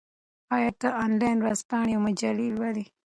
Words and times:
آیا 0.55 0.71
ته 0.81 0.87
انلاین 1.05 1.37
ورځپاڼې 1.41 1.93
او 1.95 2.01
مجلې 2.05 2.47
لولې؟ 2.57 2.85